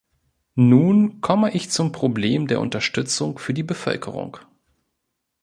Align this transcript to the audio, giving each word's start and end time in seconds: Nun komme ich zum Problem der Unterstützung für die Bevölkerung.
Nun 0.55 1.21
komme 1.21 1.53
ich 1.53 1.69
zum 1.69 1.91
Problem 1.91 2.47
der 2.47 2.59
Unterstützung 2.59 3.37
für 3.37 3.53
die 3.53 3.61
Bevölkerung. 3.61 4.37